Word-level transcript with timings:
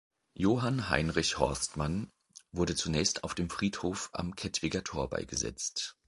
Johann 0.33 0.89
Heinrich 0.89 1.37
Horstmann 1.37 2.09
wurde 2.51 2.73
zunächst 2.75 3.23
auf 3.23 3.35
dem 3.35 3.51
Friedhof 3.51 4.09
am 4.13 4.35
Kettwiger 4.35 4.83
Tor 4.83 5.11
beigesetzt. 5.11 5.95